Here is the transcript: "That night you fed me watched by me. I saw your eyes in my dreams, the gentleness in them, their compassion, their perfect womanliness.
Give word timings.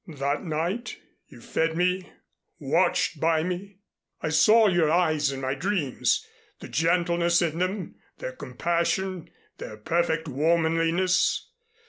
"That 0.17 0.43
night 0.43 0.97
you 1.27 1.41
fed 1.41 1.77
me 1.77 2.11
watched 2.57 3.19
by 3.19 3.43
me. 3.43 3.81
I 4.19 4.29
saw 4.29 4.67
your 4.67 4.89
eyes 4.89 5.31
in 5.31 5.41
my 5.41 5.53
dreams, 5.53 6.25
the 6.59 6.67
gentleness 6.67 7.39
in 7.43 7.59
them, 7.59 7.97
their 8.17 8.31
compassion, 8.31 9.29
their 9.59 9.77
perfect 9.77 10.27
womanliness. 10.27 11.51